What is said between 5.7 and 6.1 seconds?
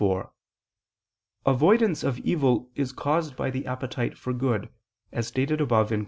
(Q.